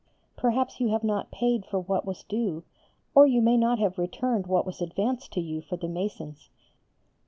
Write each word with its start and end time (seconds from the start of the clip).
Perhaps 0.35 0.79
you 0.79 0.87
have 0.87 1.03
not 1.03 1.29
paid 1.29 1.63
for 1.63 1.77
what 1.79 2.07
was 2.07 2.23
due, 2.23 2.63
or 3.13 3.27
you 3.27 3.39
may 3.39 3.55
not 3.55 3.77
have 3.77 3.99
returned 3.99 4.47
what 4.47 4.65
was 4.65 4.81
advanced 4.81 5.31
to 5.33 5.39
you 5.41 5.61
for 5.61 5.77
the 5.77 5.87
masons. 5.87 6.49